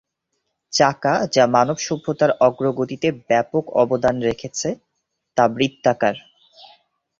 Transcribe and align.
চাকা, 0.73 1.13
যা 1.33 1.43
মানব 1.47 1.77
সভ্যতার 1.77 2.31
অগ্রগতিতে 2.39 3.07
ব্যাপক 3.29 3.63
অবদান 3.75 4.15
রেখেছে, 4.21 4.69
তা 5.37 5.43
বৃত্তাকার। 5.47 6.15